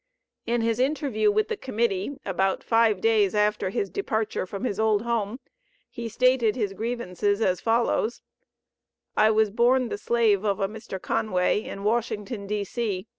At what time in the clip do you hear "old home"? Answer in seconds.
4.79-5.39